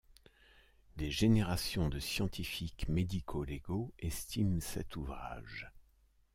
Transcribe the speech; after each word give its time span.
Des 0.95 1.11
générations 1.11 1.87
de 1.87 1.99
scientifiques 1.99 2.89
médico-légaux 2.89 3.93
estiment 3.99 4.59
cet 4.59 4.95
ouvrage. 4.95 5.71